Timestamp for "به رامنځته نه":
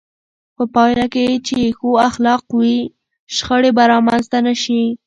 3.75-4.53